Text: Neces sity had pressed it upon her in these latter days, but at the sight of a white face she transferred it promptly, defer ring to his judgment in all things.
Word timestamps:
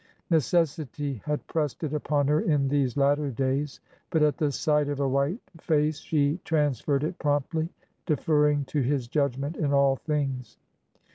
Neces 0.31 0.79
sity 0.83 1.21
had 1.25 1.45
pressed 1.45 1.83
it 1.83 1.93
upon 1.93 2.27
her 2.27 2.41
in 2.41 2.69
these 2.69 2.97
latter 2.97 3.29
days, 3.29 3.79
but 4.09 4.23
at 4.23 4.35
the 4.39 4.51
sight 4.51 4.89
of 4.89 4.99
a 4.99 5.07
white 5.07 5.37
face 5.59 5.99
she 5.99 6.39
transferred 6.43 7.03
it 7.03 7.19
promptly, 7.19 7.69
defer 8.07 8.45
ring 8.45 8.65
to 8.65 8.81
his 8.81 9.07
judgment 9.07 9.57
in 9.57 9.71
all 9.73 9.95
things. 9.97 10.57